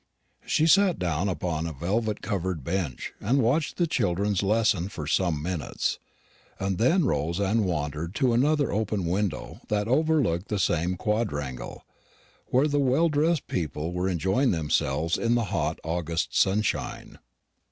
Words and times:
She 0.47 0.65
sat 0.65 0.97
upon 1.03 1.67
a 1.67 1.73
velvet 1.73 2.23
covered 2.23 2.63
bench, 2.63 3.13
and 3.19 3.39
watched 3.39 3.77
the 3.77 3.85
children's 3.85 4.41
lesson 4.41 4.89
for 4.89 5.05
some 5.05 5.43
minutes, 5.43 5.99
and 6.59 6.79
then 6.79 7.05
rose 7.05 7.39
and 7.39 7.65
wandered 7.65 8.15
to 8.15 8.33
another 8.33 8.71
open 8.71 9.05
window 9.05 9.61
that 9.67 9.87
overlooked 9.87 10.47
the 10.47 10.57
same 10.57 10.95
quadrangle, 10.97 11.85
where 12.47 12.65
the 12.67 12.79
well 12.79 13.09
dressed 13.09 13.45
people 13.45 13.93
were 13.93 14.09
enjoying 14.09 14.49
themselves 14.49 15.19
in 15.19 15.35
the 15.35 15.43
hot 15.53 15.77
August 15.83 16.35
sunshine. 16.35 17.19